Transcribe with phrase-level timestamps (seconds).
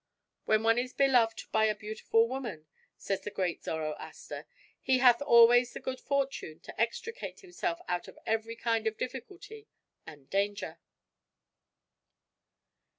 [0.45, 2.65] "When one is beloved by a beautiful woman,"
[2.97, 4.47] says the great Zoroaster,
[4.81, 9.67] "he hath always the good fortune to extricate himself out of every kind of difficulty
[10.07, 10.79] and danger."